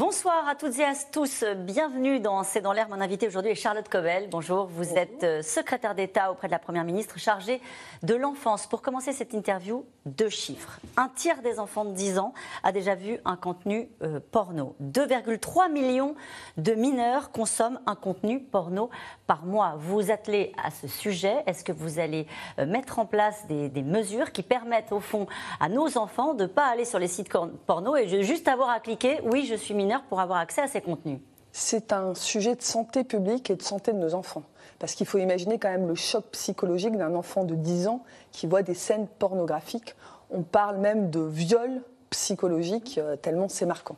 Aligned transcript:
Bonsoir 0.00 0.48
à 0.48 0.54
toutes 0.54 0.78
et 0.78 0.84
à 0.84 0.94
tous. 1.12 1.44
Bienvenue 1.58 2.20
dans 2.20 2.42
C'est 2.42 2.62
dans 2.62 2.72
l'air. 2.72 2.88
Mon 2.88 3.02
invité 3.02 3.26
aujourd'hui 3.26 3.50
est 3.50 3.54
Charlotte 3.54 3.86
Cobel. 3.86 4.28
Bonjour. 4.30 4.64
Vous 4.64 4.94
êtes 4.94 5.24
euh, 5.24 5.42
secrétaire 5.42 5.94
d'État 5.94 6.32
auprès 6.32 6.46
de 6.46 6.52
la 6.52 6.58
Première 6.58 6.84
ministre 6.84 7.18
chargée 7.18 7.60
de 8.02 8.14
l'enfance. 8.14 8.66
Pour 8.66 8.80
commencer 8.80 9.12
cette 9.12 9.34
interview, 9.34 9.84
deux 10.06 10.30
chiffres. 10.30 10.80
Un 10.96 11.08
tiers 11.08 11.42
des 11.42 11.58
enfants 11.58 11.84
de 11.84 11.92
10 11.92 12.18
ans 12.18 12.32
a 12.62 12.72
déjà 12.72 12.94
vu 12.94 13.18
un 13.26 13.36
contenu 13.36 13.90
euh, 14.02 14.20
porno. 14.32 14.74
2,3 14.82 15.70
millions 15.70 16.14
de 16.56 16.72
mineurs 16.72 17.30
consomment 17.30 17.80
un 17.84 17.94
contenu 17.94 18.40
porno 18.40 18.88
par 19.26 19.44
mois. 19.44 19.74
Vous 19.76 19.96
vous 19.96 20.10
attelez 20.10 20.54
à 20.64 20.70
ce 20.70 20.88
sujet. 20.88 21.42
Est-ce 21.44 21.62
que 21.62 21.72
vous 21.72 21.98
allez 21.98 22.26
euh, 22.58 22.64
mettre 22.64 23.00
en 23.00 23.04
place 23.04 23.46
des, 23.48 23.68
des, 23.68 23.82
mesures 23.82 24.32
qui 24.32 24.42
permettent 24.42 24.92
au 24.92 25.00
fond 25.00 25.26
à 25.60 25.68
nos 25.68 25.98
enfants 25.98 26.32
de 26.32 26.44
ne 26.44 26.48
pas 26.48 26.68
aller 26.68 26.86
sur 26.86 26.98
les 26.98 27.06
sites 27.06 27.28
porno? 27.66 27.96
Et 27.96 28.22
juste 28.22 28.48
avoir 28.48 28.70
à 28.70 28.80
cliquer 28.80 29.20
oui, 29.24 29.44
je 29.44 29.54
suis 29.54 29.74
pour 29.98 30.20
avoir 30.20 30.38
accès 30.38 30.62
à 30.62 30.68
ces 30.68 30.80
contenus 30.80 31.20
C'est 31.52 31.92
un 31.92 32.14
sujet 32.14 32.54
de 32.54 32.62
santé 32.62 33.04
publique 33.04 33.50
et 33.50 33.56
de 33.56 33.62
santé 33.62 33.92
de 33.92 33.98
nos 33.98 34.14
enfants. 34.14 34.44
Parce 34.78 34.94
qu'il 34.94 35.06
faut 35.06 35.18
imaginer 35.18 35.58
quand 35.58 35.70
même 35.70 35.88
le 35.88 35.94
choc 35.94 36.24
psychologique 36.32 36.96
d'un 36.96 37.14
enfant 37.14 37.44
de 37.44 37.54
10 37.54 37.88
ans 37.88 38.02
qui 38.32 38.46
voit 38.46 38.62
des 38.62 38.74
scènes 38.74 39.06
pornographiques. 39.18 39.94
On 40.30 40.42
parle 40.42 40.78
même 40.78 41.10
de 41.10 41.20
viol 41.20 41.82
psychologique, 42.10 42.98
euh, 42.98 43.16
tellement 43.16 43.48
c'est 43.48 43.66
marquant. 43.66 43.96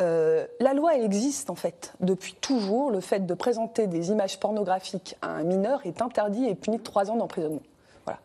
Euh, 0.00 0.46
la 0.60 0.72
loi, 0.72 0.96
elle 0.96 1.04
existe 1.04 1.50
en 1.50 1.54
fait. 1.54 1.92
Depuis 2.00 2.34
toujours, 2.34 2.90
le 2.90 3.00
fait 3.00 3.26
de 3.26 3.34
présenter 3.34 3.86
des 3.86 4.10
images 4.10 4.38
pornographiques 4.38 5.16
à 5.22 5.28
un 5.28 5.42
mineur 5.42 5.80
est 5.84 6.00
interdit 6.00 6.46
et 6.46 6.54
puni 6.54 6.78
de 6.78 6.82
3 6.82 7.10
ans 7.10 7.16
d'emprisonnement. 7.16 7.62
Voilà 8.04 8.20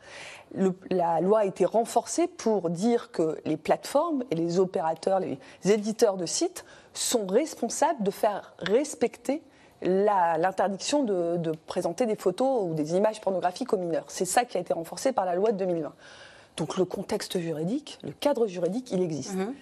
la 0.89 1.21
loi 1.21 1.39
a 1.39 1.45
été 1.45 1.66
renforcée 1.66 2.27
pour 2.27 2.69
dire 2.69 3.11
que 3.11 3.38
les 3.45 3.58
plateformes 3.58 4.23
et 4.31 4.36
les 4.36 4.59
opérateurs, 4.59 5.19
les 5.19 5.38
éditeurs 5.66 6.17
de 6.17 6.25
sites 6.25 6.66
sont 6.97 7.25
responsables 7.27 8.03
de 8.03 8.11
faire 8.11 8.53
respecter 8.59 9.43
l'interdiction 9.81 11.03
de, 11.03 11.51
présenter 11.67 12.05
des 12.05 12.15
photos 12.15 12.63
ou 12.63 12.73
des 12.73 12.95
images 12.95 13.21
pornographiques 13.21 13.73
aux 13.73 13.77
mineurs. 13.77 14.05
C'est 14.07 14.25
ça 14.25 14.45
qui 14.45 14.57
a 14.57 14.59
été 14.59 14.73
renforcé 14.73 15.11
par 15.11 15.25
la 15.25 15.35
loi 15.35 15.51
de 15.51 15.57
2020. 15.57 15.93
Donc 16.57 16.77
le 16.77 16.85
contexte 16.85 17.39
juridique, 17.39 17.99
le 18.03 18.11
cadre 18.11 18.47
juridique, 18.47 18.91
il 18.91 19.01
existe. 19.01 19.35
Mhm. 19.35 19.53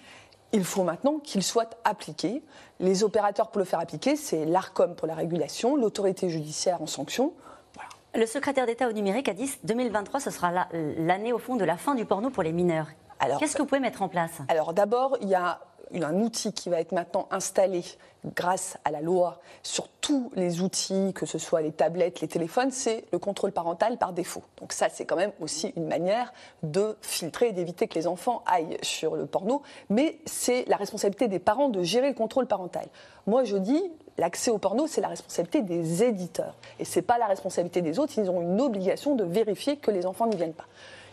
Il 0.52 0.64
faut 0.64 0.84
maintenant 0.84 1.18
qu'il 1.18 1.42
soit 1.42 1.76
appliqué. 1.84 2.42
Les 2.80 3.04
opérateurs 3.04 3.48
pour 3.48 3.58
le 3.58 3.66
faire 3.66 3.80
appliquer, 3.80 4.16
c'est 4.16 4.46
l'ARCOM 4.46 4.94
pour 4.94 5.06
la 5.06 5.14
régulation, 5.14 5.76
l'autorité 5.76 6.30
judiciaire 6.30 6.80
en 6.80 6.86
sanction. 6.86 7.34
Le 8.14 8.24
secrétaire 8.24 8.64
d'État 8.64 8.88
au 8.88 8.92
numérique 8.92 9.28
a 9.28 9.34
dit 9.34 9.46
que 9.46 9.66
2023, 9.66 10.20
ce 10.20 10.30
sera 10.30 10.66
l'année 10.72 11.34
au 11.34 11.38
fond 11.38 11.56
de 11.56 11.64
la 11.64 11.76
fin 11.76 11.94
du 11.94 12.06
porno 12.06 12.30
pour 12.30 12.42
les 12.42 12.52
mineurs. 12.52 12.88
Qu'est-ce 13.38 13.56
que 13.56 13.62
vous 13.62 13.68
pouvez 13.68 13.80
mettre 13.80 14.00
en 14.00 14.08
place? 14.08 14.38
Alors 14.48 14.72
d'abord, 14.72 15.18
il 15.20 15.28
y 15.28 15.34
a 15.34 15.60
un 15.94 16.20
outil 16.20 16.52
qui 16.52 16.68
va 16.68 16.80
être 16.80 16.92
maintenant 16.92 17.28
installé 17.30 17.82
grâce 18.34 18.76
à 18.84 18.90
la 18.90 19.00
loi 19.00 19.40
sur 19.62 19.88
tous 19.88 20.30
les 20.34 20.60
outils, 20.60 21.12
que 21.14 21.26
ce 21.26 21.38
soit 21.38 21.62
les 21.62 21.72
tablettes, 21.72 22.20
les 22.20 22.28
téléphones, 22.28 22.70
c'est 22.70 23.04
le 23.12 23.18
contrôle 23.18 23.52
parental 23.52 23.98
par 23.98 24.12
défaut. 24.12 24.42
Donc 24.58 24.72
ça, 24.72 24.88
c'est 24.88 25.04
quand 25.04 25.16
même 25.16 25.32
aussi 25.40 25.72
une 25.76 25.86
manière 25.86 26.32
de 26.62 26.96
filtrer 27.02 27.48
et 27.48 27.52
d'éviter 27.52 27.86
que 27.86 27.94
les 27.94 28.06
enfants 28.06 28.42
aillent 28.46 28.78
sur 28.82 29.16
le 29.16 29.26
porno, 29.26 29.62
mais 29.90 30.18
c'est 30.26 30.64
la 30.68 30.76
responsabilité 30.76 31.28
des 31.28 31.38
parents 31.38 31.68
de 31.68 31.82
gérer 31.82 32.08
le 32.08 32.14
contrôle 32.14 32.46
parental. 32.46 32.86
Moi, 33.26 33.44
je 33.44 33.56
dis, 33.56 33.82
l'accès 34.18 34.50
au 34.50 34.58
porno, 34.58 34.86
c'est 34.86 35.00
la 35.00 35.08
responsabilité 35.08 35.62
des 35.62 36.02
éditeurs. 36.02 36.56
Et 36.78 36.84
ce 36.84 36.98
n'est 36.98 37.02
pas 37.04 37.18
la 37.18 37.26
responsabilité 37.26 37.82
des 37.82 37.98
autres. 37.98 38.18
Ils 38.18 38.30
ont 38.30 38.40
une 38.40 38.60
obligation 38.60 39.14
de 39.14 39.24
vérifier 39.24 39.76
que 39.76 39.90
les 39.90 40.06
enfants 40.06 40.26
n'y 40.26 40.36
viennent 40.36 40.52
pas. 40.52 40.66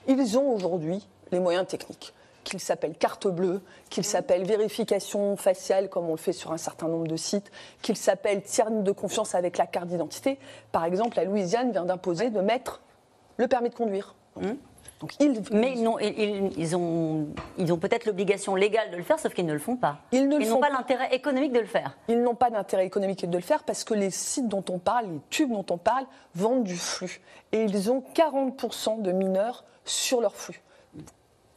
Ils 0.08 0.38
ont 0.38 0.54
aujourd'hui 0.54 1.08
les 1.32 1.40
moyens 1.40 1.66
techniques 1.68 2.14
qu'il 2.44 2.60
s'appelle 2.60 2.96
carte 2.96 3.28
bleue, 3.28 3.62
qu'il 3.90 4.04
s'appelle 4.04 4.46
vérification 4.46 5.36
faciale, 5.38 5.90
comme 5.90 6.08
on 6.08 6.12
le 6.12 6.18
fait 6.18 6.34
sur 6.34 6.52
un 6.52 6.58
certain 6.58 6.88
nombre 6.88 7.08
de 7.08 7.18
sites, 7.18 7.52
qu'il 7.82 7.98
s'appelle 7.98 8.42
tiers 8.42 8.72
de 8.72 8.92
confiance 8.92 9.36
avec 9.36 9.58
la 9.58 9.66
carte 9.66 9.88
d'identité. 9.88 10.40
Par 10.72 10.86
exemple, 10.86 11.18
la 11.18 11.26
Louisiane 11.26 11.72
vient 11.72 11.86
d'imposer 11.86 12.30
de 12.30 12.42
mettre 12.42 12.82
le 13.38 13.48
permis 13.48 13.70
de 13.70 13.76
conduire. 13.76 14.16
Mmh. 14.36 14.52
Mais 15.52 15.74
ils, 15.76 16.76
ont, 16.76 17.28
ils 17.58 17.74
ont 17.74 17.78
peut-être 17.78 18.06
l'obligation 18.06 18.56
légale 18.56 18.90
de 18.92 18.96
le 18.96 19.04
faire, 19.04 19.20
sauf 19.20 19.34
qu'ils 19.34 19.46
ne 19.46 19.54
le 19.54 19.60
font 19.60 19.76
pas. 19.76 19.98
Ils 20.12 20.28
n'ont 20.28 20.60
pas 20.60 20.70
l'intérêt 20.70 21.14
économique 21.14 21.52
de 21.52 21.60
le 21.60 21.66
faire. 21.66 21.98
Ils 22.08 22.22
n'ont 22.22 22.36
pas 22.36 22.50
d'intérêt 22.50 22.86
économique 22.86 23.30
de 23.30 23.38
le 23.38 23.44
faire 23.44 23.64
parce 23.64 23.84
que 23.84 23.94
les 23.94 24.12
sites 24.12 24.48
dont 24.48 24.64
on 24.70 24.80
parle, 24.80 25.08
les 25.08 25.20
tubes 25.30 25.52
dont 25.52 25.66
on 25.70 25.78
parle, 25.78 26.06
vendent 26.36 26.64
du 26.64 26.78
flux. 26.78 27.22
Et 27.52 27.64
ils 27.64 27.92
ont 27.92 28.04
40% 28.16 29.02
de 29.02 29.12
mineurs 29.12 29.66
sur 29.86 30.22
leur 30.22 30.36
flux 30.36 30.62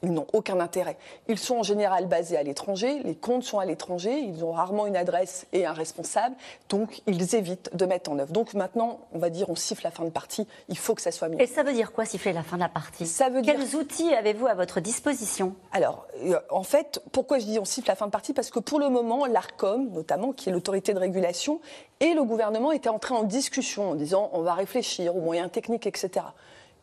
ils 0.03 0.13
n'ont 0.13 0.27
aucun 0.33 0.61
intérêt. 0.61 0.97
Ils 1.29 1.39
sont 1.39 1.57
en 1.57 1.63
général 1.63 2.07
basés 2.07 2.37
à 2.37 2.43
l'étranger, 2.43 3.01
les 3.05 3.15
comptes 3.15 3.45
sont 3.45 3.59
à 3.59 3.65
l'étranger, 3.65 4.19
ils 4.19 4.45
ont 4.45 4.53
rarement 4.53 4.87
une 4.87 4.97
adresse 4.97 5.47
et 5.53 5.67
un 5.67 5.73
responsable, 5.73 6.37
donc 6.69 7.03
ils 7.07 7.35
évitent 7.35 7.75
de 7.75 7.87
mettre 7.87 8.11
en 8.11 8.19
œuvre. 8.19 8.33
Donc 8.33 8.55
maintenant, 8.55 9.01
on 9.13 9.19
va 9.19 9.31
dire, 9.31 9.49
on 9.49 9.55
siffle 9.57 9.85
la 9.85 9.91
fin 9.91 10.05
de 10.05 10.11
partie, 10.11 10.47
il 10.69 10.79
faut 10.79 10.95
que 10.95 11.03
ça 11.03 11.11
soit 11.11 11.29
mis. 11.29 11.41
Et 11.41 11.47
ça 11.47 11.63
veut 11.63 11.73
dire 11.73 11.93
quoi 11.93 12.05
siffler 12.05 12.33
la 12.33 12.43
fin 12.43 12.57
de 12.57 12.63
la 12.63 12.69
partie? 12.69 13.07
Ça 13.07 13.29
veut 13.29 13.43
Quels 13.43 13.77
outils 13.77 14.13
avez-vous 14.15 14.47
à 14.47 14.55
votre 14.55 14.81
disposition? 14.81 15.55
Alors, 15.73 16.07
euh, 16.25 16.39
en 16.51 16.63
fait, 16.63 17.03
pourquoi 17.13 17.39
je 17.39 17.47
dis 17.47 17.59
on 17.59 17.65
siffle 17.65 17.89
la 17.89 17.97
fin 17.97 18.07
de 18.07 18.11
partie? 18.11 18.33
Parce 18.33 18.51
que 18.51 18.59
pour 18.59 18.79
le 18.79 18.89
moment, 18.89 19.27
l'ARCOM, 19.27 19.91
notamment, 19.93 20.33
qui 20.33 20.49
est 20.49 20.53
l'autorité 20.53 20.95
de 20.95 20.99
régulation, 20.99 21.61
et 22.01 22.13
le 22.13 22.25
gouvernement 22.25 22.73
étaient 22.73 22.89
entrés 22.89 23.15
en 23.15 23.23
discussion 23.23 23.91
en 23.91 23.95
disant 23.95 24.31
on 24.33 24.43
va 24.43 24.55
réfléchir 24.55 25.17
aux 25.17 25.21
moyens 25.21 25.51
techniques, 25.51 25.87
etc. 25.87 26.27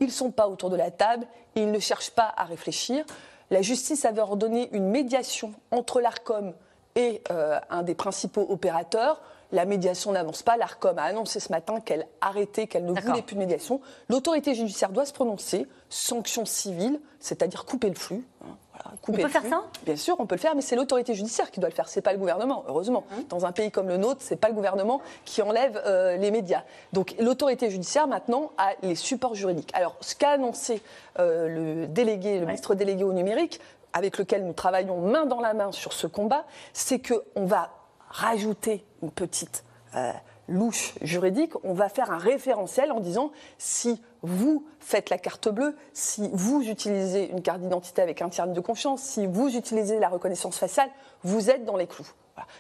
Ils 0.04 0.08
ne 0.08 0.12
sont 0.12 0.32
pas 0.32 0.50
autour 0.50 0.70
de 0.70 0.76
la 0.76 0.92
table, 0.92 1.26
ils 1.56 1.72
ne 1.72 1.80
cherchent 1.80 2.12
pas 2.12 2.34
à 2.36 2.44
réfléchir. 2.44 3.06
La 3.52 3.62
justice 3.62 4.04
avait 4.04 4.20
ordonné 4.20 4.68
une 4.74 4.90
médiation 4.90 5.54
entre 5.72 6.02
l'ARCOM 6.02 6.54
et 6.96 7.22
euh, 7.32 7.58
un 7.70 7.84
des 7.84 7.96
principaux 7.96 8.46
opérateurs. 8.50 9.22
La 9.54 9.64
médiation 9.64 10.12
n'avance 10.12 10.44
pas. 10.44 10.58
L'ARCOM 10.58 11.00
a 11.00 11.04
annoncé 11.04 11.40
ce 11.40 11.54
matin 11.54 11.80
qu'elle 11.80 12.06
arrêtait, 12.20 12.68
qu'elle 12.68 12.84
ne 12.84 13.00
voulait 13.00 13.22
plus 13.22 13.36
de 13.36 13.40
médiation. 13.40 13.80
L'autorité 14.10 14.54
judiciaire 14.56 14.90
doit 14.92 15.06
se 15.06 15.14
prononcer. 15.14 15.68
Sanction 15.90 16.44
civile, 16.44 17.00
c'est-à-dire 17.22 17.64
couper 17.64 17.88
le 17.88 17.96
flux. 17.96 18.26
Hein, 18.44 18.58
on 19.08 19.12
peut 19.12 19.28
faire 19.28 19.44
ça? 19.44 19.64
Bien 19.86 19.96
sûr, 19.96 20.16
on 20.20 20.26
peut 20.26 20.36
le 20.36 20.40
faire, 20.40 20.56
mais 20.56 20.62
c'est 20.62 20.76
l'autorité 20.76 21.14
judiciaire 21.14 21.52
qui 21.52 21.60
doit 21.60 21.70
le 21.70 21.76
faire. 21.76 21.88
C'est 21.88 22.02
pas 22.02 22.14
le 22.14 22.20
gouvernement, 22.20 22.64
heureusement. 22.68 23.06
Mmh. 23.10 23.22
Dans 23.30 23.46
un 23.46 23.52
pays 23.52 23.72
comme 23.72 23.88
le 23.88 23.98
nôtre, 23.98 24.22
c'est 24.24 24.36
pas 24.36 24.48
le 24.48 24.54
gouvernement 24.54 25.02
qui 25.26 25.42
enlève 25.42 25.82
euh, 25.86 26.18
les 26.18 26.32
médias. 26.32 26.64
Donc 26.92 27.16
l'autorité 27.20 27.70
judiciaire 27.70 28.08
maintenant 28.08 28.52
a 28.58 28.72
les 28.82 28.96
supports 28.96 29.36
juridiques. 29.36 29.72
Alors 29.74 29.96
ce 30.02 30.16
qu'a 30.16 30.32
annoncé 30.32 30.82
euh, 31.20 31.48
le 31.48 31.88
délégué, 31.88 32.40
le 32.40 32.46
ministre 32.46 32.76
délégué 32.76 33.04
au 33.04 33.14
numérique, 33.14 33.60
avec 33.94 34.18
lequel 34.18 34.46
nous 34.46 34.54
travaillons 34.54 35.00
main 35.02 35.26
dans 35.26 35.40
la 35.40 35.54
main 35.54 35.72
sur 35.72 35.94
ce 35.94 36.08
combat, 36.08 36.46
c'est 36.74 37.00
qu'on 37.00 37.46
va 37.46 37.70
rajouter 38.10 38.84
une 39.02 39.12
petite 39.12 39.64
euh, 39.96 40.12
louche 40.48 40.96
juridique, 41.02 41.54
on 41.64 41.74
va 41.74 41.90
faire 41.90 42.12
un 42.12 42.18
référentiel 42.18 42.92
en 42.92 43.00
disant 43.00 43.32
si 43.58 44.02
vous 44.24 44.66
faites 44.80 45.10
la 45.10 45.18
carte 45.18 45.50
bleue, 45.50 45.76
si 45.94 46.30
vous 46.34 46.62
utilisez 46.62 47.30
une 47.30 47.42
carte 47.42 47.60
d'identité 47.60 48.02
avec 48.02 48.22
un 48.22 48.30
tiers 48.30 48.48
de 48.48 48.60
confiance, 48.60 49.02
si 49.02 49.28
vous 49.28 49.56
utilisez 49.56 50.00
la 50.00 50.10
reconnaissance 50.10 50.58
faciale, 50.58 50.90
vous 51.24 51.50
êtes 51.50 51.66
dans 51.66 51.78
les 51.78 51.88
clous. 51.88 52.08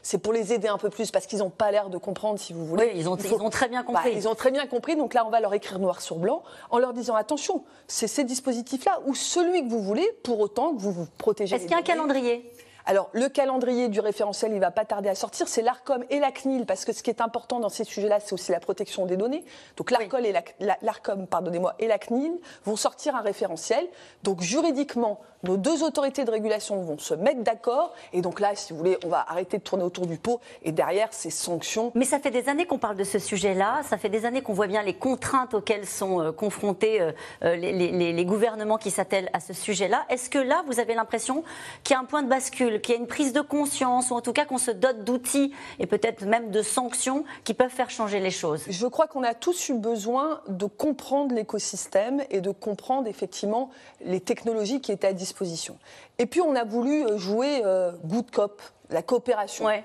C'est 0.02 0.18
pour 0.18 0.34
les 0.34 0.54
aider 0.54 0.68
un 0.68 0.78
peu 0.78 0.90
plus 0.90 1.12
parce 1.12 1.26
qu'ils 1.26 1.40
n'ont 1.40 1.50
pas 1.50 1.72
l'air 1.72 1.90
de 1.90 1.98
comprendre, 1.98 2.40
si 2.40 2.54
vous 2.54 2.66
voulez. 2.66 2.92
Oui, 2.94 3.00
ils 3.00 3.10
ont, 3.10 3.16
très 3.50 3.68
bien 3.68 3.84
compris. 3.84 4.12
Bah, 4.12 4.16
ils 4.16 4.28
ont 4.28 4.36
très 4.36 4.52
bien 4.52 4.68
compris. 4.68 4.96
Donc 4.96 5.14
là, 5.14 5.26
on 5.26 5.30
va 5.30 5.40
leur 5.40 5.54
écrire 5.54 5.80
noir 5.80 6.02
sur 6.02 6.18
blanc 6.18 6.44
en 6.70 6.78
leur 6.78 6.94
disant 6.94 7.16
attention, 7.16 7.64
c'est 7.88 8.08
ces 8.08 8.24
dispositifs-là 8.24 9.02
ou 9.06 9.16
celui 9.16 9.64
que 9.64 9.70
vous 9.70 9.82
voulez, 9.82 10.08
pour 10.24 10.40
autant 10.40 10.76
que 10.76 10.82
vous 10.82 10.92
vous 10.92 11.08
protégez. 11.18 11.56
Est-ce 11.56 11.64
qu'il 11.64 11.72
y 11.72 11.76
a 11.76 11.80
un 11.80 11.82
calendrier? 11.82 12.52
Alors, 12.86 13.10
le 13.14 13.30
calendrier 13.30 13.88
du 13.88 14.00
référentiel, 14.00 14.52
il 14.54 14.60
va 14.60 14.72
pas 14.72 14.84
tarder 14.84 15.10
à 15.10 15.16
sortir. 15.16 15.48
C'est 15.48 15.62
l'ARCOM 15.62 16.04
et 16.10 16.20
la 16.20 16.32
CNIL, 16.32 16.66
parce 16.66 16.84
que 16.84 16.92
ce 16.92 17.02
qui 17.02 17.10
est 17.10 17.22
important 17.22 17.60
dans 17.60 17.70
ces 17.70 17.86
sujets-là, 17.86 18.20
c'est 18.20 18.34
aussi 18.34 18.52
la 18.52 18.60
protection 18.60 19.06
des 19.06 19.16
données. 19.16 19.46
Donc, 19.78 19.90
l'ARCOM 19.92 20.24
et 20.26 20.34
l'ARCOM, 20.82 21.28
pardonnez-moi, 21.28 21.76
et 21.80 21.88
la 21.88 21.98
CNIL 21.98 22.34
vont 22.66 22.76
sortir 22.76 23.16
un 23.16 23.22
référentiel. 23.22 23.88
Donc, 24.24 24.42
juridiquement, 24.42 25.22
nos 25.44 25.58
deux 25.58 25.84
autorités 25.84 26.24
de 26.24 26.32
régulation 26.32 26.82
vont 26.82 26.98
se 26.98 27.14
mettre 27.14 27.42
d'accord. 27.42 27.94
Et 28.14 28.22
donc 28.22 28.40
là, 28.40 28.56
si 28.56 28.72
vous 28.72 28.80
voulez, 28.80 28.98
on 29.04 29.10
va 29.10 29.26
arrêter 29.28 29.58
de 29.58 29.64
tourner 29.64 29.84
autour 29.84 30.08
du 30.08 30.18
pot. 30.18 30.40
Et 30.64 30.72
derrière, 30.72 31.10
ces 31.12 31.30
sanctions. 31.30 31.92
Mais 31.96 32.06
ça 32.06 32.20
fait 32.20 32.32
des 32.32 32.48
années 32.48 32.66
qu'on 32.66 32.80
parle 32.80 32.96
de 32.96 33.04
ce 33.04 33.20
sujet-là. 33.20 33.82
Ça 33.84 33.98
fait 33.98 34.10
des 34.10 34.26
années 34.26 34.42
qu'on 34.42 34.54
voit 34.54 34.68
bien 34.68 34.82
les 34.84 34.94
contraintes 34.94 35.54
auxquelles 35.54 35.86
sont 35.86 36.22
euh, 36.22 36.32
confrontés 36.32 37.02
euh, 37.02 37.12
euh, 37.44 37.56
les, 37.58 37.74
les, 38.14 38.26
gouvernements 38.26 38.78
qui 38.78 38.90
s'attellent 38.90 39.30
à 39.34 39.42
ce 39.42 39.52
sujet-là. 39.52 40.06
Est-ce 40.10 40.30
que 40.30 40.40
là, 40.40 40.64
vous 40.68 40.80
avez 40.80 40.94
l'impression 40.94 41.44
qu'il 41.84 41.94
y 41.94 41.98
a 41.98 42.00
un 42.00 42.06
point 42.06 42.24
de 42.24 42.30
bascule 42.30 42.73
qu'il 42.82 42.96
y 42.96 42.98
ait 42.98 43.02
une 43.02 43.08
prise 43.08 43.34
de 43.34 43.42
conscience, 43.42 44.12
ou 44.12 44.16
en 44.16 44.22
tout 44.22 44.34
cas 44.34 44.46
qu'on 44.46 44.58
se 44.58 44.72
dote 44.72 45.04
d'outils 45.04 45.54
et 45.80 45.88
peut-être 45.88 46.24
même 46.26 46.52
de 46.52 46.62
sanctions 46.62 47.24
qui 47.44 47.54
peuvent 47.54 47.70
faire 47.70 47.90
changer 47.90 48.20
les 48.20 48.32
choses 48.32 48.64
Je 48.70 48.88
crois 48.88 49.08
qu'on 49.08 49.24
a 49.24 49.34
tous 49.34 49.70
eu 49.70 49.74
besoin 49.74 50.42
de 50.48 50.66
comprendre 50.66 51.36
l'écosystème 51.36 52.24
et 52.30 52.42
de 52.42 52.52
comprendre 52.52 53.08
effectivement 53.08 53.70
les 54.04 54.20
technologies 54.20 54.82
qui 54.82 54.92
étaient 54.92 55.08
à 55.08 55.14
disposition. 55.14 55.78
Et 56.20 56.26
puis 56.26 56.42
on 56.42 56.56
a 56.56 56.64
voulu 56.64 57.06
jouer 57.18 57.62
euh, 57.66 57.92
good 58.06 58.30
cop, 58.32 58.62
la 58.90 59.02
coopération. 59.02 59.66
Ouais. 59.66 59.84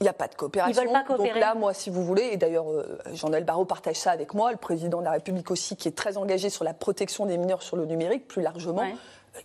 Il 0.00 0.04
n'y 0.04 0.08
a 0.08 0.12
pas 0.12 0.28
de 0.28 0.34
coopération. 0.34 0.80
Ils 0.80 0.84
veulent 0.84 0.92
pas 0.92 1.02
coopérer. 1.02 1.30
Donc 1.30 1.40
là, 1.40 1.54
moi, 1.54 1.74
si 1.74 1.90
vous 1.90 2.04
voulez, 2.04 2.30
et 2.32 2.36
d'ailleurs, 2.36 2.70
euh, 2.70 2.98
Jean-Noël 3.14 3.42
Barrot 3.42 3.64
partage 3.64 3.96
ça 3.96 4.12
avec 4.12 4.32
moi, 4.32 4.52
le 4.52 4.56
président 4.56 5.00
de 5.00 5.04
la 5.04 5.10
République 5.10 5.50
aussi, 5.50 5.74
qui 5.74 5.88
est 5.88 5.96
très 5.96 6.16
engagé 6.16 6.50
sur 6.50 6.62
la 6.62 6.72
protection 6.72 7.26
des 7.26 7.36
mineurs 7.36 7.62
sur 7.62 7.76
le 7.76 7.84
numérique, 7.84 8.28
plus 8.28 8.42
largement. 8.42 8.82
Ouais. 8.82 8.94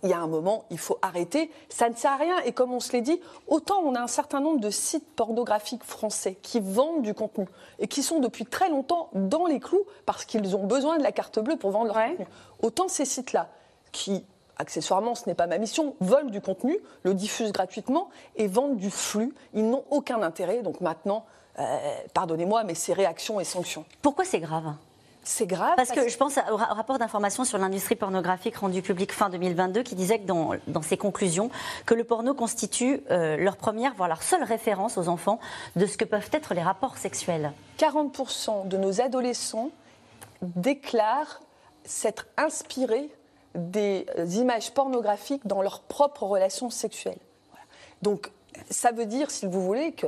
Il 0.02 0.08
y 0.10 0.12
a 0.12 0.18
un 0.18 0.26
moment, 0.26 0.64
il 0.70 0.78
faut 0.78 0.98
arrêter. 1.02 1.50
Ça 1.68 1.88
ne 1.88 1.94
sert 1.94 2.12
à 2.12 2.16
rien. 2.16 2.38
Et 2.44 2.52
comme 2.52 2.72
on 2.72 2.80
se 2.80 2.92
l'est 2.92 3.00
dit, 3.00 3.20
autant 3.46 3.80
on 3.84 3.94
a 3.94 4.00
un 4.00 4.06
certain 4.08 4.40
nombre 4.40 4.60
de 4.60 4.70
sites 4.70 5.06
pornographiques 5.14 5.84
français 5.84 6.36
qui 6.42 6.60
vendent 6.60 7.02
du 7.02 7.14
contenu 7.14 7.46
et 7.78 7.86
qui 7.88 8.02
sont 8.02 8.18
depuis 8.20 8.44
très 8.46 8.68
longtemps 8.68 9.08
dans 9.12 9.46
les 9.46 9.60
clous 9.60 9.82
parce 10.06 10.24
qu'ils 10.24 10.56
ont 10.56 10.64
besoin 10.66 10.98
de 10.98 11.02
la 11.02 11.12
carte 11.12 11.38
bleue 11.38 11.56
pour 11.56 11.70
vendre 11.70 11.86
leur 11.86 11.96
Ouais. 11.96 12.10
contenu. 12.10 12.26
Autant 12.62 12.88
ces 12.88 13.04
sites-là 13.04 13.48
qui 13.92 14.24
accessoirement, 14.56 15.14
ce 15.16 15.28
n'est 15.28 15.34
pas 15.34 15.46
ma 15.48 15.58
mission, 15.58 15.96
volent 16.00 16.30
du 16.30 16.40
contenu, 16.40 16.78
le 17.02 17.12
diffusent 17.14 17.50
gratuitement 17.52 18.08
et 18.36 18.46
vendent 18.46 18.76
du 18.76 18.90
flux. 18.90 19.34
Ils 19.52 19.68
n'ont 19.68 19.84
aucun 19.90 20.22
intérêt. 20.22 20.62
Donc 20.62 20.80
maintenant, 20.80 21.24
euh, 21.58 21.62
pardonnez-moi, 22.14 22.62
mais 22.64 22.74
ces 22.74 22.92
réactions 22.92 23.40
et 23.40 23.44
sanctions. 23.44 23.84
Pourquoi 24.02 24.24
c'est 24.24 24.38
grave? 24.40 24.74
C'est 25.26 25.46
grave. 25.46 25.72
Parce 25.76 25.90
que 25.90 26.06
je 26.08 26.16
pense 26.16 26.38
au 26.50 26.56
ra- 26.56 26.68
au 26.72 26.74
rapport 26.74 26.98
d'information 26.98 27.44
sur 27.44 27.58
l'industrie 27.58 27.96
pornographique 27.96 28.56
rendu 28.56 28.82
public 28.82 29.10
fin 29.12 29.30
2022 29.30 29.82
qui 29.82 29.94
disait 29.94 30.18
que 30.18 30.26
dans, 30.26 30.50
dans 30.68 30.82
ses 30.82 30.96
conclusions 30.96 31.50
que 31.86 31.94
le 31.94 32.04
porno 32.04 32.34
constitue 32.34 33.02
euh, 33.10 33.36
leur 33.38 33.56
première, 33.56 33.94
voire 33.94 34.08
leur 34.08 34.22
seule 34.22 34.42
référence 34.44 34.98
aux 34.98 35.08
enfants 35.08 35.40
de 35.76 35.86
ce 35.86 35.96
que 35.96 36.04
peuvent 36.04 36.28
être 36.32 36.52
les 36.54 36.62
rapports 36.62 36.98
sexuels. 36.98 37.52
40% 37.78 38.68
de 38.68 38.76
nos 38.76 39.00
adolescents 39.00 39.70
déclarent 40.42 41.40
s'être 41.84 42.26
inspirés 42.36 43.10
des 43.54 44.06
images 44.36 44.72
pornographiques 44.72 45.46
dans 45.46 45.62
leurs 45.62 45.80
propres 45.80 46.24
relations 46.24 46.70
sexuelles. 46.70 47.18
Voilà. 47.50 47.64
Donc, 48.02 48.30
ça 48.70 48.92
veut 48.92 49.06
dire, 49.06 49.30
si 49.30 49.46
vous 49.46 49.62
voulez, 49.62 49.92
que 49.92 50.06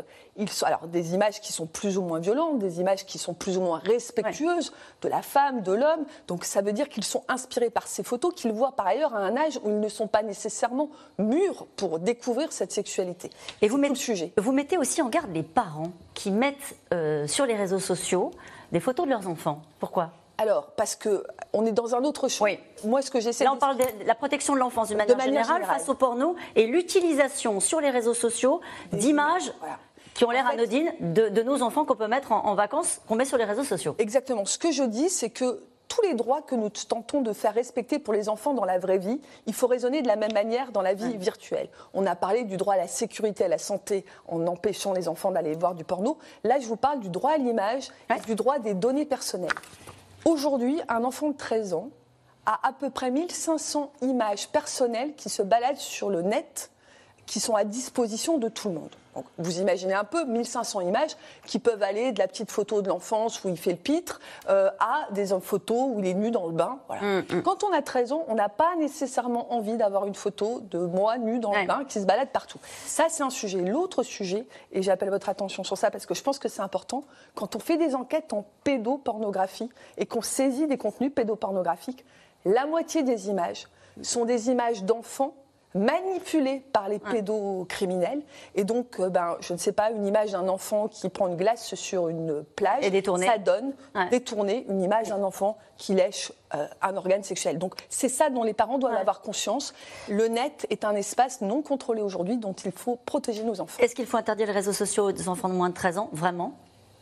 alors 0.62 0.86
des 0.86 1.14
images 1.14 1.40
qui 1.40 1.52
sont 1.52 1.66
plus 1.66 1.96
ou 1.98 2.02
moins 2.02 2.18
violentes, 2.20 2.58
des 2.58 2.80
images 2.80 3.06
qui 3.06 3.18
sont 3.18 3.34
plus 3.34 3.56
ou 3.56 3.60
moins 3.62 3.78
respectueuses 3.84 4.72
de 5.02 5.08
la 5.08 5.22
femme, 5.22 5.62
de 5.62 5.72
l'homme. 5.72 6.04
Donc, 6.28 6.44
ça 6.44 6.60
veut 6.62 6.72
dire 6.72 6.88
qu'ils 6.88 7.04
sont 7.04 7.24
inspirés 7.28 7.70
par 7.70 7.86
ces 7.86 8.02
photos 8.02 8.34
qu'ils 8.34 8.52
voient 8.52 8.72
par 8.72 8.86
ailleurs 8.86 9.14
à 9.14 9.18
un 9.18 9.36
âge 9.36 9.58
où 9.64 9.70
ils 9.70 9.80
ne 9.80 9.88
sont 9.88 10.06
pas 10.08 10.22
nécessairement 10.22 10.90
mûrs 11.18 11.66
pour 11.76 11.98
découvrir 11.98 12.52
cette 12.52 12.72
sexualité. 12.72 13.30
Et 13.62 13.68
vous 13.68 13.76
C'est 13.76 13.76
tout 13.76 13.78
mettez, 13.82 13.88
le 13.94 13.94
sujet. 13.98 14.32
vous 14.36 14.52
mettez 14.52 14.78
aussi 14.78 15.00
en 15.02 15.08
garde 15.08 15.32
les 15.32 15.42
parents 15.42 15.92
qui 16.14 16.30
mettent 16.30 16.76
euh, 16.92 17.26
sur 17.26 17.46
les 17.46 17.54
réseaux 17.54 17.78
sociaux 17.80 18.30
des 18.72 18.80
photos 18.80 19.06
de 19.06 19.10
leurs 19.10 19.28
enfants. 19.28 19.62
Pourquoi? 19.78 20.10
Alors, 20.38 20.66
parce 20.76 20.96
que 20.96 21.24
on 21.52 21.64
est 21.64 21.72
dans 21.72 21.94
un 21.94 22.04
autre 22.04 22.28
champ. 22.28 22.44
Oui. 22.44 22.58
Moi, 22.84 23.00
ce 23.02 23.10
que 23.10 23.20
j'essaie 23.20 23.44
Là, 23.44 23.52
on 23.52 23.54
de- 23.54 23.60
parle 23.60 23.76
de 23.78 23.84
la 24.04 24.14
protection 24.14 24.54
de 24.54 24.58
l'enfance 24.58 24.88
d'une 24.88 24.98
manière, 24.98 25.16
manière 25.16 25.32
générale, 25.44 25.62
générale. 25.62 25.78
face 25.78 25.88
au 25.88 25.94
porno 25.94 26.36
et 26.54 26.66
l'utilisation 26.66 27.60
sur 27.60 27.80
les 27.80 27.90
réseaux 27.90 28.14
sociaux 28.14 28.60
d'images 28.92 29.52
Voilà. 29.60 29.78
qui 30.14 30.24
ont 30.24 30.30
l'air 30.30 30.44
En 30.44 30.48
fait- 30.50 30.54
anodines 30.54 30.92
de, 31.00 31.28
de 31.30 31.42
nos 31.42 31.62
enfants 31.62 31.84
qu'on 31.86 31.94
peut 31.96 32.06
mettre 32.08 32.32
en, 32.32 32.44
en 32.44 32.54
vacances, 32.54 33.00
qu'on 33.08 33.14
met 33.14 33.24
sur 33.24 33.38
les 33.38 33.44
réseaux 33.44 33.64
sociaux. 33.64 33.94
Exactement. 33.98 34.44
Ce 34.44 34.58
que 34.58 34.70
je 34.72 34.82
dis, 34.82 35.08
c'est 35.08 35.30
que 35.30 35.62
tous 35.88 36.02
les 36.02 36.14
droits 36.14 36.42
que 36.42 36.54
nous 36.56 36.68
tentons 36.68 37.22
de 37.22 37.32
faire 37.32 37.54
respecter 37.54 37.98
pour 37.98 38.12
les 38.12 38.28
enfants 38.28 38.52
dans 38.52 38.64
la 38.64 38.78
vraie 38.78 38.98
vie, 38.98 39.20
il 39.46 39.54
faut 39.54 39.68
raisonner 39.68 40.02
de 40.02 40.08
la 40.08 40.16
même 40.16 40.32
manière 40.34 40.72
dans 40.72 40.82
la 40.82 40.92
vie 40.94 41.16
virtuelle. 41.16 41.68
On 41.94 42.04
a 42.06 42.14
parlé 42.16 42.42
du 42.42 42.56
droit 42.58 42.74
à 42.74 42.76
la 42.76 42.88
sécurité, 42.88 43.44
à 43.44 43.48
la 43.48 43.56
santé, 43.58 44.04
en 44.28 44.46
empêchant 44.48 44.92
les 44.92 45.08
enfants 45.08 45.30
d'aller 45.30 45.54
voir 45.54 45.74
du 45.74 45.84
porno. 45.84 46.18
Là, 46.44 46.58
je 46.58 46.66
vous 46.66 46.76
parle 46.76 46.98
du 47.00 47.08
droit 47.08 47.30
à 47.30 47.38
l'image, 47.38 47.88
et 48.14 48.20
du 48.26 48.34
droit 48.34 48.58
des 48.58 48.74
données 48.74 49.06
personnelles. 49.06 49.48
Aujourd'hui, 50.26 50.80
un 50.88 51.04
enfant 51.04 51.28
de 51.28 51.36
13 51.36 51.72
ans 51.74 51.90
a 52.46 52.58
à 52.66 52.72
peu 52.72 52.90
près 52.90 53.12
1500 53.12 53.92
images 54.02 54.48
personnelles 54.48 55.14
qui 55.14 55.28
se 55.28 55.40
baladent 55.40 55.76
sur 55.76 56.10
le 56.10 56.22
net, 56.22 56.72
qui 57.26 57.40
sont 57.40 57.54
à 57.56 57.64
disposition 57.64 58.38
de 58.38 58.48
tout 58.48 58.68
le 58.68 58.74
monde. 58.74 58.90
Donc, 59.16 59.24
vous 59.38 59.60
imaginez 59.60 59.94
un 59.94 60.04
peu 60.04 60.24
1500 60.26 60.80
images 60.82 61.16
qui 61.46 61.58
peuvent 61.58 61.82
aller 61.82 62.12
de 62.12 62.18
la 62.18 62.28
petite 62.28 62.50
photo 62.50 62.82
de 62.82 62.88
l'enfance 62.88 63.42
où 63.42 63.48
il 63.48 63.56
fait 63.56 63.70
le 63.70 63.76
pitre 63.78 64.20
euh, 64.50 64.70
à 64.78 65.06
des 65.12 65.28
photos 65.40 65.88
où 65.90 66.00
il 66.00 66.06
est 66.06 66.12
nu 66.14 66.30
dans 66.30 66.46
le 66.46 66.52
bain. 66.52 66.78
Voilà. 66.86 67.22
Quand 67.42 67.64
on 67.64 67.72
a 67.72 67.80
13 67.80 68.12
ans, 68.12 68.24
on 68.28 68.34
n'a 68.34 68.50
pas 68.50 68.76
nécessairement 68.76 69.54
envie 69.54 69.78
d'avoir 69.78 70.04
une 70.06 70.14
photo 70.14 70.60
de 70.70 70.78
moi 70.78 71.16
nu 71.16 71.38
dans 71.38 71.50
Ouais. 71.50 71.62
le 71.62 71.66
bain 71.66 71.84
qui 71.88 71.98
se 71.98 72.04
balade 72.04 72.28
partout. 72.28 72.58
Ça, 72.84 73.06
c'est 73.08 73.22
un 73.22 73.30
sujet. 73.30 73.62
L'autre 73.62 74.02
sujet, 74.02 74.46
et 74.70 74.82
j'appelle 74.82 75.08
votre 75.10 75.30
attention 75.30 75.64
sur 75.64 75.78
ça 75.78 75.90
parce 75.90 76.04
que 76.04 76.14
je 76.14 76.22
pense 76.22 76.38
que 76.38 76.48
c'est 76.50 76.60
important, 76.62 77.02
quand 77.34 77.56
on 77.56 77.58
fait 77.58 77.78
des 77.78 77.94
enquêtes 77.94 78.34
en 78.34 78.44
pédopornographie 78.64 79.70
et 79.96 80.04
qu'on 80.06 80.22
saisit 80.22 80.66
des 80.66 80.76
contenus 80.78 81.12
pédopornographiques, 81.14 82.04
la 82.44 82.66
moitié 82.66 83.02
des 83.02 83.28
images 83.30 83.66
sont 84.02 84.26
des 84.26 84.50
images 84.50 84.84
d'enfants 84.84 85.32
manipulés 85.74 86.62
par 86.72 86.88
les 86.88 86.98
pédocriminels. 86.98 88.22
Et 88.54 88.64
donc, 88.64 88.98
euh, 88.98 89.08
ben, 89.08 89.36
je 89.40 89.52
ne 89.52 89.58
sais 89.58 89.72
pas, 89.72 89.90
une 89.90 90.06
image 90.06 90.32
d'un 90.32 90.48
enfant 90.48 90.88
qui 90.88 91.08
prend 91.08 91.28
une 91.28 91.36
glace 91.36 91.74
sur 91.74 92.08
une 92.08 92.42
plage, 92.56 92.84
Et 92.84 93.02
ça 93.04 93.38
donne 93.38 93.74
Ouais. 93.94 94.62
une 94.68 94.82
image 94.82 95.08
d'un 95.08 95.22
enfant 95.22 95.58
qui 95.76 95.94
lèche 95.94 96.32
euh, 96.54 96.66
un 96.80 96.96
organe 96.96 97.22
sexuel. 97.22 97.58
Donc, 97.58 97.74
c'est 97.90 98.08
ça 98.08 98.30
dont 98.30 98.42
les 98.42 98.54
parents 98.54 98.78
doivent 98.78 98.94
Ouais. 98.94 99.00
avoir 99.00 99.20
conscience. 99.20 99.74
Le 100.08 100.28
net 100.28 100.66
est 100.70 100.84
un 100.84 100.94
espace 100.94 101.40
non 101.42 101.60
contrôlé 101.62 102.00
aujourd'hui 102.00 102.36
dont 102.38 102.54
il 102.54 102.72
faut 102.72 102.96
protéger 103.04 103.42
nos 103.42 103.60
enfants. 103.60 103.82
Est-ce 103.82 103.94
qu'il 103.94 104.06
faut 104.06 104.16
interdire 104.16 104.46
les 104.46 104.52
réseaux 104.52 104.72
sociaux 104.72 105.10
aux 105.10 105.28
enfants 105.28 105.48
de 105.48 105.54
moins 105.54 105.68
de 105.68 105.74
13 105.74 105.98
ans 105.98 106.08
Vraiment? 106.12 106.52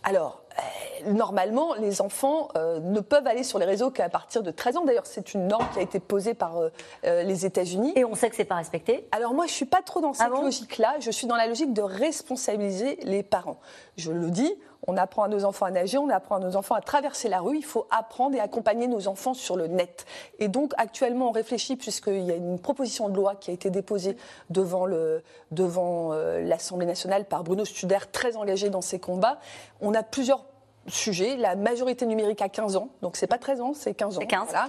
Alors, 0.03 0.43
euh, 0.59 0.94
normalement, 1.07 1.75
les 1.75 2.01
enfants 2.01 2.49
euh, 2.57 2.81
ne 2.81 3.01
peuvent 3.01 3.27
aller 3.27 3.43
sur 3.43 3.59
les 3.59 3.65
réseaux 3.65 3.91
qu'à 3.91 4.09
partir 4.09 4.43
de 4.43 4.51
13 4.51 4.77
ans. 4.79 4.85
D'ailleurs, 4.85 5.07
c'est 5.07 5.35
une 5.35 5.47
norme 5.47 5.67
qui 5.73 5.79
a 5.79 5.83
été 5.83 6.01
posée 6.01 6.35
par 6.35 6.59
euh, 6.59 6.69
euh, 7.05 7.23
les 7.23 7.47
États-Unis. 7.47 7.93
Et 7.97 8.05
on 8.05 8.15
sait 8.15 8.31
que 8.31 8.37
c'est 8.37 8.45
pas 8.45 8.57
respecté. 8.57 9.07
Alors 9.13 9.35
moi, 9.35 9.47
je 9.47 9.53
suis 9.53 9.65
pas 9.65 9.83
trop 9.83 10.01
dans 10.01 10.13
cette 10.13 10.27
Ah 10.27 10.35
bon? 10.35 10.43
logique-là. 10.43 10.97
Je 11.01 11.11
suis 11.11 11.27
dans 11.27 11.37
la 11.37 11.47
logique 11.47 11.73
de 11.73 11.83
responsabiliser 11.83 12.99
les 13.03 13.23
parents. 13.23 13.59
Je 13.97 14.13
le 14.13 14.31
dis, 14.31 14.53
on 14.87 14.97
apprend 14.97 15.23
à 15.25 15.29
nos 15.29 15.45
enfants 15.45 15.67
à 15.67 15.71
nager, 15.71 15.97
on 15.99 16.11
apprend 16.11 16.37
à 16.37 16.39
nos 16.41 16.57
enfants 16.57 16.75
à 16.75 16.81
traverser 16.81 17.29
la 17.29 17.41
rue. 17.41 17.57
Il 17.57 17.65
faut 17.65 17.87
apprendre 17.91 18.37
et 18.37 18.41
accompagner 18.41 18.87
nos 18.87 19.09
enfants 19.09 19.35
sur 19.35 19.57
le 19.57 19.67
net. 19.67 20.05
Et 20.39 20.49
donc 20.49 20.73
actuellement, 20.77 21.29
on 21.29 21.33
réfléchit 21.33 21.77
puisqu'il 21.77 22.25
y 22.25 22.31
a 22.31 22.35
une 22.37 22.59
proposition 22.59 23.09
de 23.09 23.17
loi 23.17 23.35
qui 23.35 23.51
a 23.51 23.55
été 23.55 23.71
déposée 23.71 24.17
devant 24.51 24.85
le 24.85 25.23
devant 25.53 26.13
l'Assemblée 26.13 26.87
nationale 26.87 27.25
par 27.25 27.45
Bruno 27.45 27.65
Studer, 27.65 27.99
très 28.13 28.37
engagé 28.37 28.69
dans 28.71 28.81
ces 28.81 28.99
combats. 28.99 29.39
On 29.81 29.95
a 29.95 30.03
plusieurs 30.03 30.45
sujets. 30.87 31.37
La 31.37 31.57
majorité 31.57 32.07
numérique 32.07 32.43
à 32.43 32.49
15 32.49 32.77
ans, 32.77 32.89
donc 33.03 33.17
c'est 33.17 33.27
pas 33.27 33.39
13 33.39 33.61
ans, 33.61 33.73
c'est 33.75 33.95
15 33.95 34.17
ans. 34.17 34.21
C'est 34.21 34.27
15. 34.27 34.49
Voilà. 34.49 34.69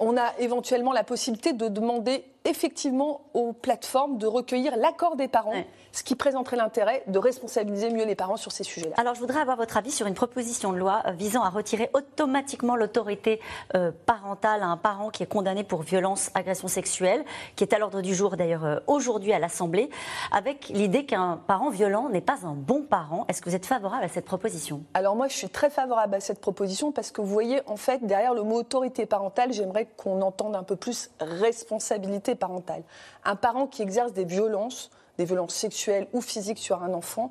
On 0.00 0.16
a 0.16 0.32
éventuellement 0.38 0.92
la 0.92 1.04
possibilité 1.04 1.52
de 1.52 1.68
demander 1.68 2.24
effectivement 2.46 3.22
aux 3.34 3.52
plateformes 3.52 4.18
de 4.18 4.26
recueillir 4.26 4.76
l'accord 4.76 5.16
des 5.16 5.28
parents, 5.28 5.50
Ouais. 5.52 5.66
ce 5.92 6.02
qui 6.02 6.14
présenterait 6.14 6.56
l'intérêt 6.56 7.02
de 7.06 7.18
responsabiliser 7.18 7.90
mieux 7.90 8.04
les 8.04 8.14
parents 8.14 8.36
sur 8.36 8.52
ces 8.52 8.64
sujets-là. 8.64 8.94
Alors, 8.98 9.14
je 9.14 9.20
voudrais 9.20 9.40
avoir 9.40 9.56
votre 9.56 9.76
avis 9.76 9.90
sur 9.90 10.06
une 10.06 10.14
proposition 10.14 10.72
de 10.72 10.78
loi 10.78 11.02
euh, 11.06 11.10
visant 11.12 11.42
à 11.42 11.50
retirer 11.50 11.90
automatiquement 11.94 12.76
l'autorité 12.76 13.40
euh, 13.74 13.90
parentale 14.06 14.62
à 14.62 14.66
un 14.66 14.76
parent 14.76 15.10
qui 15.10 15.22
est 15.22 15.26
condamné 15.26 15.64
pour 15.64 15.82
violence, 15.82 16.30
agression 16.34 16.68
sexuelle, 16.68 17.24
qui 17.56 17.64
est 17.64 17.74
à 17.74 17.78
l'ordre 17.78 18.00
du 18.00 18.14
jour 18.14 18.36
d'ailleurs 18.36 18.64
euh, 18.64 18.78
aujourd'hui 18.86 19.32
à 19.32 19.38
l'Assemblée, 19.38 19.90
avec 20.32 20.68
l'idée 20.68 21.04
qu'un 21.04 21.40
parent 21.46 21.70
violent 21.70 22.08
n'est 22.08 22.20
pas 22.20 22.38
un 22.44 22.52
bon 22.54 22.82
parent. 22.82 23.24
Est-ce 23.28 23.42
que 23.42 23.48
vous 23.50 23.56
êtes 23.56 23.66
favorable 23.66 24.04
à 24.04 24.08
cette 24.08 24.24
proposition? 24.24 24.82
Alors 24.94 25.16
moi, 25.16 25.26
je 25.28 25.34
suis 25.34 25.48
très 25.48 25.70
favorable 25.70 26.14
à 26.14 26.20
cette 26.20 26.40
proposition 26.40 26.92
parce 26.92 27.10
que 27.10 27.20
vous 27.20 27.26
voyez, 27.26 27.60
en 27.66 27.76
fait, 27.76 28.04
derrière 28.06 28.34
le 28.34 28.42
mot 28.42 28.60
autorité 28.60 29.04
parentale, 29.06 29.52
j'aimerais 29.52 29.86
qu'on 29.96 30.22
entende 30.22 30.54
un 30.54 30.62
peu 30.62 30.76
plus 30.76 31.10
responsabilité 31.20 32.35
parentale. 32.36 32.82
Un 33.24 33.36
parent 33.36 33.66
qui 33.66 33.82
exerce 33.82 34.12
des 34.12 34.24
violences, 34.24 34.90
des 35.18 35.24
violences 35.24 35.54
sexuelles 35.54 36.06
ou 36.12 36.20
physiques 36.20 36.58
sur 36.58 36.82
un 36.82 36.94
enfant, 36.94 37.30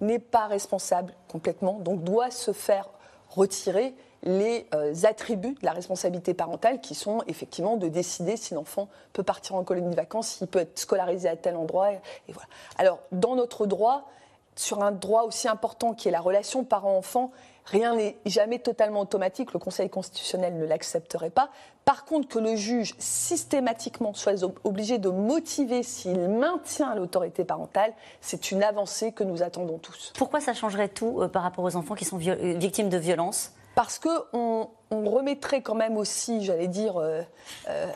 n'est 0.00 0.18
pas 0.18 0.46
responsable 0.46 1.14
complètement, 1.28 1.74
donc 1.80 2.02
doit 2.02 2.30
se 2.30 2.52
faire 2.52 2.88
retirer 3.28 3.94
les 4.24 4.66
euh, 4.74 4.94
attributs 5.04 5.54
de 5.54 5.64
la 5.64 5.72
responsabilité 5.72 6.32
parentale 6.34 6.80
qui 6.80 6.94
sont 6.94 7.22
effectivement 7.26 7.76
de 7.76 7.88
décider 7.88 8.36
si 8.36 8.54
l'enfant 8.54 8.88
peut 9.12 9.22
partir 9.22 9.54
en 9.54 9.64
colonie 9.64 9.90
de 9.90 9.96
vacances, 9.96 10.28
s'il 10.28 10.46
peut 10.46 10.60
être 10.60 10.78
scolarisé 10.78 11.28
à 11.28 11.36
tel 11.36 11.56
endroit. 11.56 11.92
Et, 11.92 12.00
voilà. 12.28 12.48
Alors, 12.78 13.00
dans 13.12 13.36
notre 13.36 13.66
droit, 13.66 14.08
sur 14.56 14.82
un 14.82 14.92
droit 14.92 15.24
aussi 15.24 15.46
important 15.46 15.94
qui 15.94 16.08
est 16.08 16.10
la 16.10 16.20
relation 16.20 16.64
parent-enfant, 16.64 17.32
rien 17.64 17.94
n'est 17.94 18.16
jamais 18.26 18.58
totalement 18.58 19.00
automatique. 19.00 19.52
Le 19.52 19.58
Conseil 19.58 19.88
constitutionnel 19.90 20.56
ne 20.56 20.64
l'accepterait 20.66 21.30
pas. 21.30 21.50
Par 21.84 22.04
contre, 22.04 22.28
que 22.28 22.38
le 22.38 22.56
juge 22.56 22.94
systématiquement 22.98 24.14
soit 24.14 24.42
ob- 24.42 24.58
obligé 24.64 24.98
de 24.98 25.08
motiver 25.10 25.82
s'il 25.82 26.28
maintient 26.28 26.94
l'autorité 26.94 27.44
parentale, 27.44 27.92
c'est 28.20 28.50
une 28.50 28.62
avancée 28.62 29.12
que 29.12 29.24
nous 29.24 29.42
attendons 29.42 29.78
tous. 29.78 30.12
Pourquoi 30.16 30.40
ça 30.40 30.54
changerait 30.54 30.88
tout 30.88 31.20
euh, 31.20 31.28
par 31.28 31.42
rapport 31.42 31.64
aux 31.64 31.76
enfants 31.76 31.94
qui 31.94 32.04
sont 32.04 32.18
euh, 32.26 32.54
victimes 32.58 32.88
de 32.88 32.96
violences? 32.98 33.52
Parce 33.74 33.98
qu'on 33.98 34.20
on 34.34 34.68
on 34.94 35.10
remettrait 35.10 35.62
quand 35.62 35.74
même 35.74 35.96
aussi, 35.96 36.44
j'allais 36.44 36.68
dire, 36.68 36.96
euh, 36.96 37.22
euh, 37.68 37.86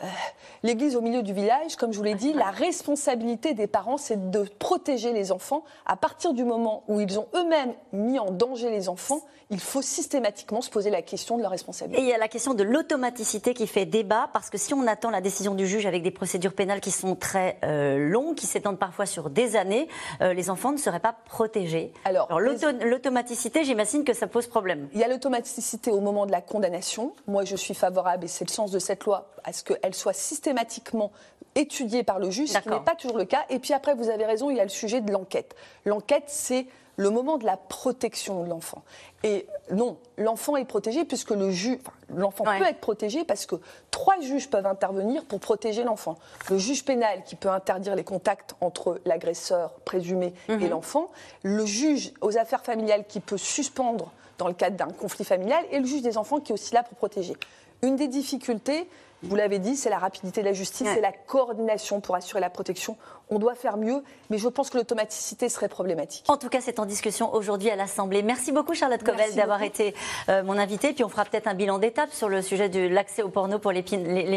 l'église 0.63 0.95
au 0.95 1.01
milieu 1.01 1.23
du 1.23 1.33
village. 1.33 1.75
Comme 1.75 1.93
je 1.93 1.97
vous 1.97 2.03
l'ai 2.03 2.15
dit, 2.15 2.33
la 2.33 2.51
responsabilité 2.51 3.53
des 3.53 3.67
parents, 3.67 3.97
c'est 3.97 4.29
de 4.29 4.43
protéger 4.59 5.13
les 5.13 5.31
enfants. 5.31 5.63
À 5.85 5.95
partir 5.95 6.33
du 6.33 6.43
moment 6.43 6.83
où 6.87 6.99
ils 6.99 7.17
ont 7.17 7.27
eux-mêmes 7.35 7.73
mis 7.93 8.19
en 8.19 8.31
danger 8.31 8.69
les 8.69 8.89
enfants, 8.89 9.21
il 9.51 9.59
faut 9.59 9.81
systématiquement 9.81 10.61
se 10.61 10.69
poser 10.69 10.91
la 10.91 11.01
question 11.01 11.37
de 11.37 11.41
leur 11.41 11.51
responsabilité. 11.51 12.01
Et 12.01 12.05
il 12.05 12.09
y 12.09 12.13
a 12.13 12.19
la 12.19 12.27
question 12.27 12.53
de 12.53 12.63
l'automaticité 12.63 13.55
qui 13.55 13.65
fait 13.65 13.85
débat, 13.85 14.29
parce 14.31 14.49
que 14.51 14.59
si 14.59 14.73
on 14.75 14.85
attend 14.85 15.09
la 15.09 15.21
décision 15.21 15.55
du 15.55 15.65
juge 15.65 15.87
avec 15.87 16.03
des 16.03 16.11
procédures 16.11 16.53
pénales 16.53 16.81
qui 16.81 16.91
sont 16.91 17.15
très 17.15 17.57
euh, 17.63 17.97
longues, 17.97 18.35
qui 18.35 18.45
s'étendent 18.45 18.77
parfois 18.77 19.07
sur 19.07 19.29
des 19.29 19.55
années, 19.55 19.87
les 20.21 20.49
enfants 20.49 20.71
ne 20.71 20.77
seraient 20.77 20.99
pas 20.99 21.15
protégés. 21.25 21.93
Alors, 22.05 22.27
Alors 22.29 22.39
l'automaticité, 22.39 23.63
j'imagine 23.63 24.03
que 24.03 24.13
ça 24.13 24.27
pose 24.27 24.47
problème. 24.47 24.89
Il 24.93 24.99
y 24.99 25.03
a 25.03 25.07
l'automaticité 25.07 25.91
au 25.91 26.01
moment 26.01 26.25
de 26.25 26.31
la 26.31 26.41
condamnation 26.41 26.88
moi, 27.27 27.45
je 27.45 27.55
suis 27.55 27.73
favorable, 27.73 28.25
et 28.25 28.27
c'est 28.27 28.47
le 28.47 28.51
sens 28.51 28.71
de 28.71 28.79
cette 28.79 29.05
loi, 29.05 29.29
à 29.43 29.53
ce 29.53 29.63
qu'elle 29.63 29.93
soit 29.93 30.13
systématiquement 30.13 31.11
étudiée 31.55 32.03
par 32.03 32.19
le 32.19 32.29
juge, 32.29 32.49
ce 32.49 32.59
qui 32.59 32.69
n'est 32.69 32.79
pas 32.79 32.95
toujours 32.95 33.17
le 33.17 33.25
cas. 33.25 33.45
Et 33.49 33.59
puis 33.59 33.73
après, 33.73 33.93
vous 33.95 34.09
avez 34.09 34.25
raison, 34.25 34.49
il 34.49 34.57
y 34.57 34.59
a 34.59 34.63
le 34.63 34.69
sujet 34.69 35.01
de 35.01 35.11
l'enquête. 35.11 35.55
L'enquête, 35.85 36.25
c'est 36.27 36.67
le 36.99 37.09
moment 37.09 37.37
de 37.37 37.45
la 37.45 37.55
protection 37.55 38.43
de 38.43 38.49
l'enfant. 38.49 38.83
Et 39.23 39.47
non, 39.71 39.97
l'enfant 40.17 40.57
est 40.57 40.65
protégé 40.65 41.05
puisque 41.05 41.29
le 41.29 41.49
juge, 41.49 41.79
l'enfant 42.13 42.43
peut 42.43 42.65
être 42.65 42.81
protégé 42.81 43.23
parce 43.23 43.45
que 43.45 43.55
trois 43.89 44.19
juges 44.19 44.49
peuvent 44.49 44.65
intervenir 44.65 45.23
pour 45.23 45.39
protéger 45.39 45.85
l'enfant. 45.85 46.17
Le 46.49 46.57
juge 46.57 46.83
pénal 46.83 47.23
qui 47.23 47.37
peut 47.37 47.49
interdire 47.49 47.95
les 47.95 48.03
contacts 48.03 48.53
entre 48.59 48.99
l'agresseur 49.05 49.71
présumé 49.85 50.33
et 50.49 50.57
mhm. 50.57 50.69
l'enfant, 50.69 51.09
le 51.43 51.65
juge 51.65 52.11
aux 52.19 52.37
affaires 52.37 52.65
familiales 52.65 53.05
qui 53.07 53.21
peut 53.21 53.37
suspendre 53.37 54.11
dans 54.39 54.47
le 54.47 54.55
cadre 54.55 54.75
d'un 54.75 54.87
conflit 54.87 55.25
familial, 55.25 55.63
et 55.71 55.79
le 55.79 55.85
juge 55.85 56.01
des 56.01 56.17
enfants 56.17 56.39
qui 56.39 56.51
est 56.51 56.55
aussi 56.55 56.73
là 56.73 56.81
pour 56.81 56.97
protéger. 56.97 57.35
Une 57.83 57.95
des 57.95 58.07
difficultés, 58.07 58.87
vous 59.21 59.35
l'avez 59.35 59.59
dit, 59.59 59.75
c'est 59.75 59.89
la 59.89 59.99
rapidité 59.99 60.41
de 60.41 60.45
la 60.45 60.53
justice, 60.53 60.87
c'est 60.93 61.01
la 61.01 61.11
coordination 61.11 61.99
pour 61.99 62.15
assurer 62.15 62.39
la 62.39 62.49
protection. 62.49 62.95
On 63.29 63.37
doit 63.37 63.53
faire 63.53 63.75
mieux, 63.75 64.01
mais 64.29 64.37
je 64.37 64.47
pense 64.47 64.69
que 64.69 64.77
l'automaticité 64.77 65.49
serait 65.49 65.67
problématique. 65.67 66.25
En 66.29 66.37
tout 66.37 66.47
cas, 66.47 66.61
c'est 66.61 66.79
en 66.79 66.85
discussion 66.85 67.33
aujourd'hui 67.33 67.69
à 67.69 67.75
l'Assemblée. 67.75 68.23
Merci 68.23 68.51
beaucoup, 68.51 68.73
Charlotte 68.73 69.03
Cobel, 69.03 69.35
d'avoir 69.35 69.61
été 69.61 69.93
euh, 70.29 70.41
mon 70.43 70.57
invitée. 70.57 70.93
Puis 70.93 71.03
on 71.03 71.09
fera 71.09 71.25
peut-être 71.25 71.47
un 71.47 71.53
bilan 71.53 71.79
d'étape 71.79 72.11
sur 72.11 72.29
le 72.29 72.41
sujet 72.41 72.69
de 72.69 72.87
l'accès 72.87 73.21
au 73.21 73.29
porno 73.29 73.59
pour 73.59 73.71
les, 73.73 73.83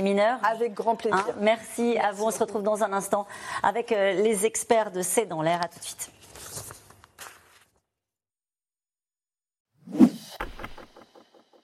mineurs. 0.03 0.39
Avec 0.43 0.75
grand 0.75 0.97
plaisir. 0.97 1.27
Hein, 1.29 1.35
merci, 1.41 1.97
à 1.99 2.13
vous. 2.13 2.25
On 2.25 2.31
se 2.31 2.41
retrouve 2.41 2.63
dans 2.63 2.83
un 2.83 2.93
instant 2.93 3.27
avec 3.63 3.93
euh, 3.93 4.13
les 4.15 4.47
experts 4.47 4.91
de 4.91 5.03
C'est 5.03 5.27
dans 5.27 5.43
l'air. 5.43 5.61
À 5.63 5.69
tout 5.69 5.79
de 5.79 5.85
suite. 5.85 6.11